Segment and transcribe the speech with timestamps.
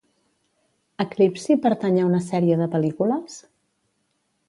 [1.05, 3.41] Eclipsi pertany a una sèrie de pel·lícules?